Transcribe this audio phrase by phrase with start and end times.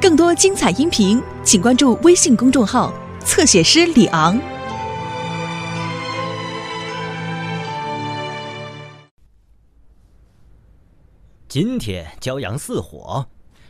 [0.00, 2.92] 更多精彩音频，请关注微信公众号
[3.24, 4.38] “侧写师李昂”。
[11.48, 13.26] 今天骄阳似火，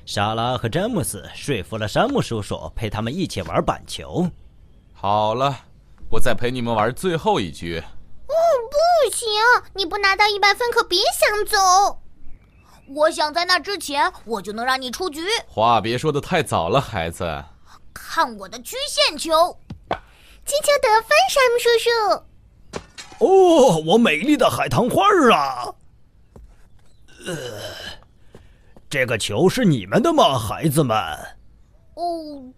[0.07, 4.29] 莎拉和詹姆斯说服了山姆叔叔陪他们一起玩板球。
[4.93, 5.55] 好了，
[6.11, 7.79] 我再陪你们玩最后一局。
[7.79, 8.35] 哦，
[8.71, 9.29] 不行！
[9.75, 12.04] 你不拿到一百分，可别想走。
[12.87, 15.21] 我想在那之前，我就能让你出局。
[15.47, 17.45] 话别说的太早了，孩子。
[17.93, 19.59] 看我的曲线球！
[20.45, 23.25] 金球得分，山姆叔叔。
[23.25, 25.03] 哦，我美丽的海棠花
[25.33, 25.73] 啊！
[27.27, 27.35] 呃，
[28.91, 30.97] 这个球是你们的吗，孩子们？
[31.95, 32.05] 哦，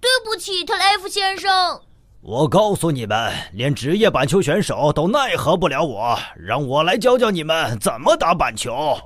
[0.00, 1.80] 对不起，特雷弗先生。
[2.22, 8.98] 我告诉你们，连职业板球选手都奈何不了我，让我来教教你们怎么打板球。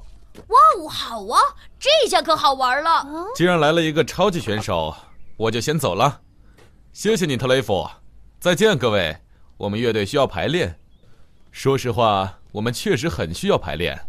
[0.48, 1.38] 哇哦，好啊，
[1.78, 3.06] 这下可好玩了。
[3.34, 4.94] 既然来了一个超级选手，
[5.36, 6.20] 我就先走了。
[6.92, 7.88] 谢谢你，特雷弗。
[8.38, 9.16] 再见，各位。
[9.56, 10.78] 我们乐队需要排练。
[11.52, 14.00] 说实话，我们确实很需要排练。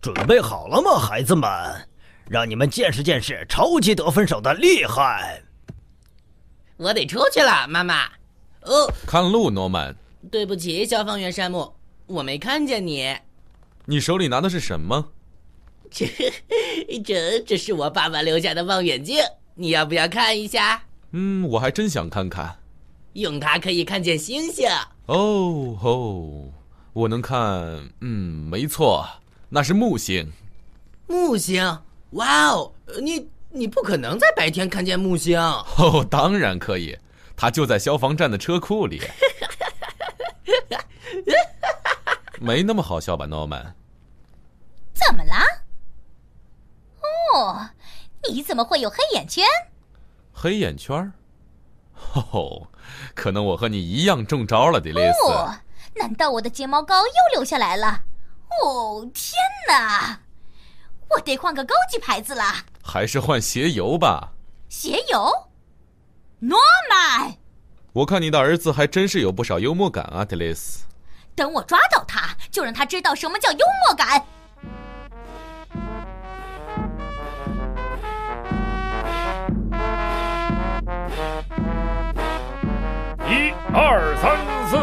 [0.00, 1.48] 准备好了吗，孩子们？
[2.28, 5.42] 让你们见识见识超级得分手的厉害。
[6.78, 8.06] 我得出去了，妈妈。
[8.62, 9.94] 哦，看路，诺曼。
[10.30, 11.74] 对不起，消防员山姆，
[12.06, 13.14] 我没看见你。
[13.86, 15.10] 你手里拿的是什么？
[15.90, 16.06] 这
[17.04, 19.18] 这这是我爸爸留下的望远镜，
[19.54, 20.82] 你要不要看一下？
[21.10, 22.58] 嗯，我还真想看看。
[23.12, 24.66] 用它可以看见星星。
[25.06, 26.48] 哦哦，
[26.94, 27.38] 我能看，
[28.00, 29.06] 嗯，没错，
[29.50, 30.32] 那是木星。
[31.06, 31.62] 木星？
[32.12, 35.38] 哇哦，你你不可能在白天看见木星。
[35.38, 36.96] 哦，当然可以，
[37.36, 39.02] 它就在消防站的车库里。
[42.42, 43.74] 没那么好笑吧，诺曼？
[44.94, 45.44] 怎么啦？
[47.34, 47.70] 哦，
[48.28, 49.44] 你怎么会有黑眼圈？
[50.32, 51.12] 黑眼圈？
[52.14, 52.66] 哦，
[53.14, 55.30] 可能我和你一样中招了，迪丽斯。
[55.30, 55.54] 哦，
[55.94, 58.00] 难道我的睫毛膏又流下来了？
[58.62, 59.34] 哦，天
[59.68, 60.20] 哪！
[61.10, 62.42] 我得换个高级牌子了。
[62.82, 64.32] 还是换鞋油吧。
[64.68, 65.48] 鞋油？
[66.40, 66.58] 诺
[66.90, 67.36] 曼，
[67.92, 70.84] 我看你的儿子还真是有不少幽默感啊，迪丽斯。
[71.34, 72.21] 等我抓到他，
[72.52, 74.22] 就让他知道什么叫幽默感。
[83.26, 84.36] 一二三
[84.68, 84.76] 四，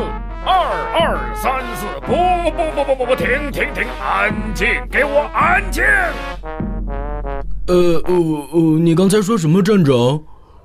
[0.43, 0.51] 二
[0.95, 2.15] 二三四，不
[2.49, 5.83] 不不不不不，停停停，安静，给我安静。
[7.67, 10.19] 呃哦哦，你刚才说什么，站长？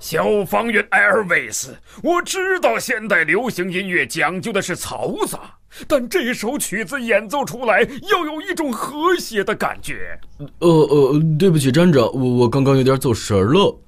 [0.05, 10.21] 消防员艾尔维斯，我知道现代流行音乐讲究的是嘈杂，但这首曲子演奏出来要有一种和谐的感觉。
[10.59, 13.81] 呃呃，对不起，站长，我我刚刚有点走神了。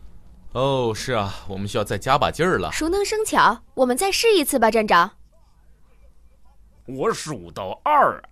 [0.52, 2.72] 哦，是啊，我们需要再加把劲儿了。
[2.72, 5.10] 熟能生巧，我们再试一次吧，站长。
[6.86, 8.22] 我数到二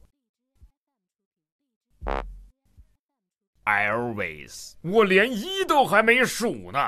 [3.66, 6.78] lvis，我连一都还没数呢。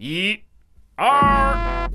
[0.00, 0.38] 一，
[0.94, 1.88] 二。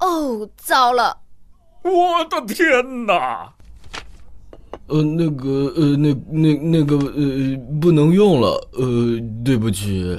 [0.00, 1.14] 哦，糟了！
[1.82, 3.52] 我的天哪！
[4.86, 8.68] 呃，那个，呃，那那那个，呃，不能用了。
[8.72, 10.18] 呃，对不起。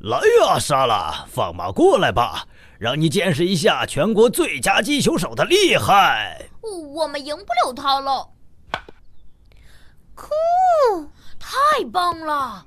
[0.00, 2.44] 来呀，莎拉，放马过来吧，
[2.80, 6.46] 让你见识一下全国最佳击球手的厉害。
[6.62, 8.30] 我们赢不了他了。
[10.14, 10.30] 酷，
[11.38, 12.64] 太棒了！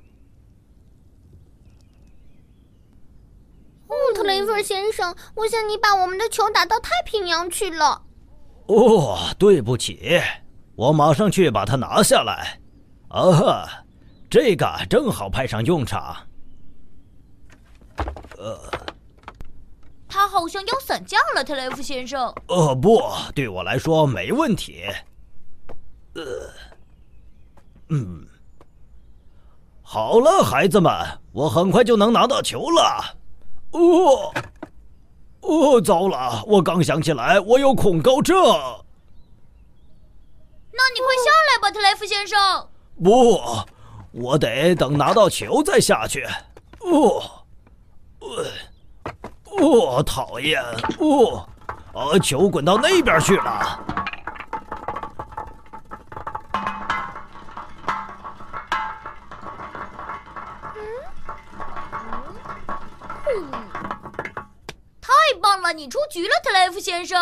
[3.88, 8.00] 哦，特雷弗先生，我想你把我们的球打到太平洋去了。
[8.66, 10.20] 哦，对不起，
[10.76, 12.60] 我马上去把它拿下来。
[13.08, 13.84] 啊，
[14.30, 16.16] 这个正好派上用场。
[18.38, 18.60] 呃，
[20.14, 22.32] 他好像要散架了，特雷弗先生。
[22.46, 23.02] 呃，不，
[23.34, 24.84] 对我来说没问题。
[26.14, 26.22] 呃，
[27.88, 28.24] 嗯，
[29.82, 30.92] 好了，孩子们，
[31.32, 33.16] 我很快就能拿到球了。
[33.72, 34.32] 哦，
[35.40, 36.44] 哦，糟了！
[36.46, 38.36] 我刚想起来，我有恐高症。
[40.70, 42.38] 那你快下来吧，特雷弗先生。
[43.02, 43.42] 不，
[44.12, 46.24] 我得等拿到球再下去。
[46.82, 47.43] 哦，
[49.74, 50.62] 哦，讨厌！
[51.00, 51.48] 哦，
[51.92, 53.80] 啊，球滚到那边去了。
[65.00, 65.12] 太
[65.42, 67.20] 棒了，你出局了，特雷弗先生。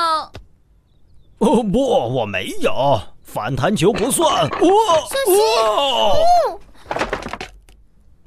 [1.38, 4.46] 哦不，我没有，反弹球不算。
[4.46, 4.69] 哦，
[5.08, 6.60] 小心哦哦！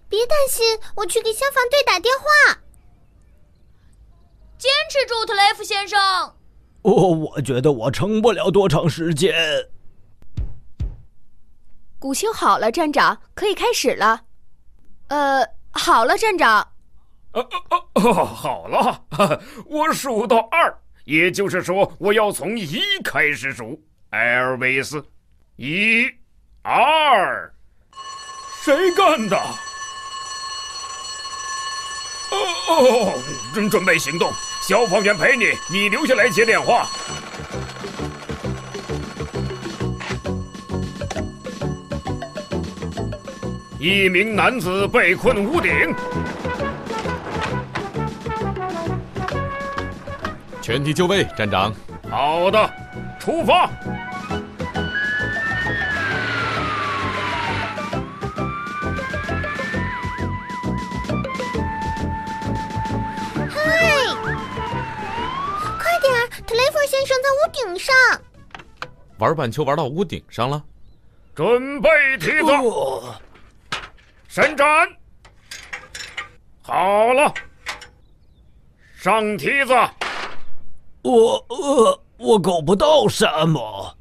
[0.10, 2.26] 别担心，我去给消防队打电话。
[4.66, 6.00] 坚持住，特雷弗先生。
[6.82, 9.32] 哦，我觉得我撑不了多长时间。
[12.00, 14.22] 补修好了，站长，可以开始了。
[15.10, 16.68] 呃，好了，站长。
[17.34, 18.82] 呃呃呃，哦，好了，
[19.12, 23.80] 哈 哈我数到二，也就是说我要从一开始数。
[24.10, 25.04] 艾尔维斯，
[25.58, 26.06] 一、
[26.64, 27.54] 二，
[28.64, 29.38] 谁干的？
[32.32, 32.38] 哦
[32.70, 33.14] 哦，
[33.54, 34.32] 正准备行动，
[34.68, 36.88] 消防员陪你，你留下来接电话。
[43.78, 45.72] 一名男子被困屋顶，
[50.64, 51.72] 全体就位，站长。
[52.10, 52.68] 好的，
[53.20, 53.70] 出发。
[67.26, 67.96] 在屋顶上。
[69.18, 70.64] 玩板球玩到屋顶上了。
[71.34, 71.90] 准备
[72.20, 73.16] 梯子，哦，
[74.28, 74.68] 伸展。
[76.62, 77.34] 好了，
[78.96, 79.74] 上梯子。
[81.02, 83.98] 我呃，我够不到什么。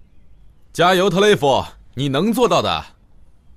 [0.73, 2.85] 加油，特雷弗，你能做到的。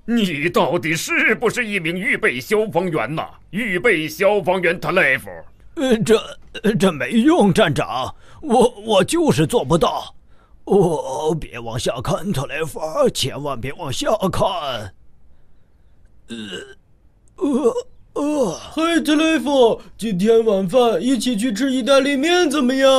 [0.04, 3.28] 你到底是不是一名预备消防员呐？
[3.50, 5.44] 预备消防员特雷弗，呃，
[6.04, 6.18] 这
[6.62, 10.14] 呃这没用，站长，我我就是做不到。
[10.64, 12.80] 哦，别往下看，特雷弗，
[13.14, 14.92] 千万别往下看。
[16.28, 16.36] 呃，
[17.36, 17.74] 呃
[18.12, 22.90] 呃，嘿，特雷弗，今天晚饭一起去吃意大利面怎么样？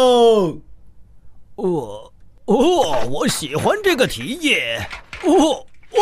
[1.56, 2.12] 哦
[2.46, 4.56] 哦，我喜欢这个提议。
[5.24, 6.00] 哦哦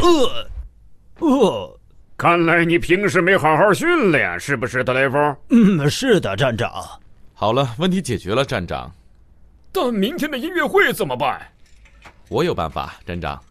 [0.00, 0.46] 呃
[1.20, 1.71] 呃，
[2.22, 5.16] 看来你平时没好好训练，是不是，德雷弗？
[5.48, 6.70] 嗯，是的，站长。
[7.34, 8.88] 好了，问题解决了，站长。
[9.72, 11.42] 但明天的音乐会怎么办？
[12.28, 13.42] 我有办法，站长。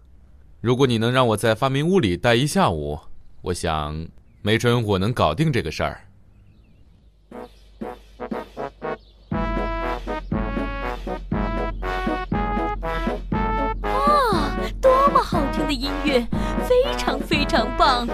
[0.62, 2.98] 如果你能让我在发明屋里待一下午，
[3.42, 4.08] 我想，
[4.42, 6.00] 没准我能搞定这个事儿。
[13.82, 16.26] 啊，多么好听的音乐，
[16.66, 18.08] 非常非常棒。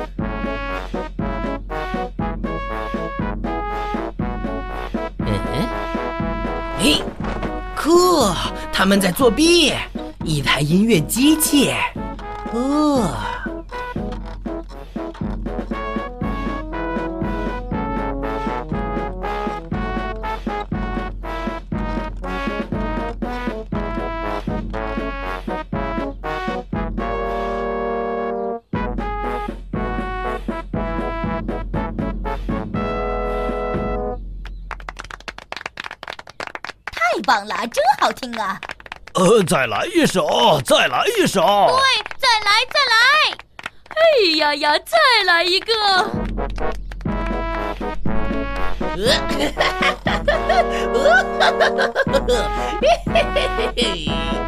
[7.88, 8.36] 呃！
[8.74, 9.74] 他们在作弊，
[10.24, 11.74] 一台音乐机器。
[12.54, 13.10] 呃，
[37.28, 38.58] 棒了，真好听啊！
[39.16, 41.42] 呃，再来一首，再来一首。
[41.42, 41.78] 对，
[42.18, 42.96] 再来，再来！
[43.90, 44.00] 哎
[44.38, 45.74] 呀呀，再来一个！
[48.96, 49.12] 呃，
[49.57, 50.10] 哈哈哈
[51.38, 52.31] 哈哈哈，
[52.81, 54.46] 嘿嘿嘿嘿嘿。